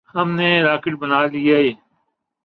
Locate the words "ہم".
0.15-0.27